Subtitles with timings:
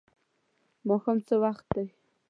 [0.87, 1.85] ماښام څه وخت دی؟